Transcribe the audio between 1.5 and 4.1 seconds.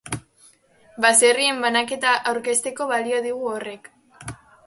banaketa aurkezteko balio digu horrek.